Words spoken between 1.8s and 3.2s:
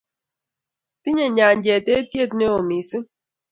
eitiet neo missing